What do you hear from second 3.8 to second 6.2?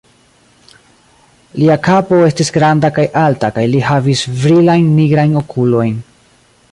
havis brilajn nigrajn okulojn.